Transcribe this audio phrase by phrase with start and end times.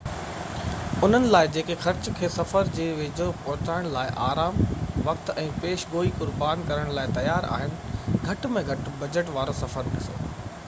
[1.07, 4.57] انهن لاءِ جيڪي خرچ کي صفر جي ويجهو پهچائڻ لاءِ آرام
[5.09, 7.75] وقت ۽ پيش گوئي قربان ڪرڻ لاءِ تيار آهن
[8.25, 10.19] گهٽ ۾ گهٽ بجٽ وارو سفر ڏسو